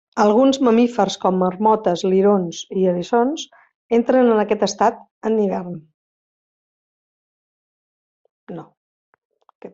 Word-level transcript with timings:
Alguns 0.21 0.57
mamífers 0.67 1.17
com 1.25 1.35
marmotes, 1.41 2.03
lirons 2.13 2.61
i 2.83 2.85
eriçons 2.93 3.43
entren 3.99 4.31
en 4.37 4.41
aquest 4.45 4.67
estat 4.69 5.05
en 5.31 5.39
hivern. 5.43 5.77